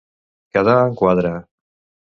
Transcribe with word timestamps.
Quedar 0.57 0.79
en 0.87 0.97
quadre. 1.03 1.35